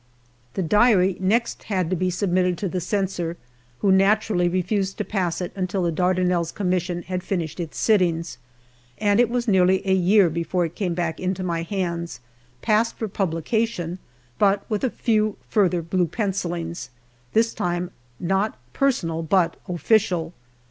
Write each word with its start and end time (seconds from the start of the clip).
The 0.55 0.63
diary 0.63 1.15
next 1.19 1.65
had 1.65 1.91
to 1.91 1.95
be 1.95 2.09
submitted 2.09 2.57
to 2.57 2.67
the 2.67 2.81
Censor, 2.81 3.37
who 3.81 3.91
naturally 3.91 4.49
refused 4.49 4.97
to 4.97 5.05
pass 5.05 5.41
it 5.41 5.51
until 5.55 5.83
the 5.83 5.91
Dardanelles 5.91 6.51
Commission 6.51 7.03
had 7.03 7.21
finished 7.21 7.59
its 7.59 7.77
sittings, 7.77 8.39
and 8.97 9.19
it 9.19 9.29
was 9.29 9.47
nearly 9.47 9.87
a 9.87 9.93
year 9.93 10.31
before 10.31 10.65
it 10.65 10.73
came 10.73 10.95
back 10.95 11.19
into 11.19 11.43
my 11.43 11.61
hands, 11.61 12.19
passed 12.63 12.97
for 12.97 13.07
pub 13.07 13.31
lication, 13.33 13.99
but 14.39 14.65
with 14.71 14.83
a 14.83 14.89
few 14.89 15.37
further 15.47 15.83
blue 15.83 16.07
pencillings, 16.07 16.89
this 17.33 17.53
time 17.53 17.91
not 18.19 18.57
personal, 18.73 19.21
but 19.21 19.57
official. 19.69 20.33